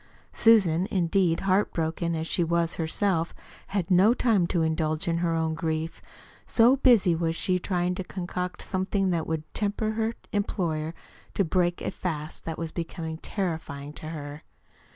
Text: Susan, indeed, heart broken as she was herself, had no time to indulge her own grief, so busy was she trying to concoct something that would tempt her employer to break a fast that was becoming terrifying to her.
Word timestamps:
Susan, 0.33 0.87
indeed, 0.89 1.41
heart 1.41 1.71
broken 1.73 2.15
as 2.15 2.25
she 2.25 2.43
was 2.43 2.77
herself, 2.81 3.35
had 3.67 3.91
no 3.91 4.15
time 4.15 4.47
to 4.47 4.63
indulge 4.63 5.05
her 5.05 5.35
own 5.35 5.53
grief, 5.53 6.01
so 6.47 6.75
busy 6.77 7.13
was 7.13 7.35
she 7.35 7.59
trying 7.59 7.93
to 7.93 8.03
concoct 8.03 8.63
something 8.63 9.11
that 9.11 9.27
would 9.27 9.43
tempt 9.53 9.79
her 9.79 10.15
employer 10.31 10.95
to 11.35 11.45
break 11.45 11.83
a 11.83 11.91
fast 11.91 12.45
that 12.45 12.57
was 12.57 12.71
becoming 12.71 13.19
terrifying 13.19 13.93
to 13.93 14.07
her. 14.09 14.41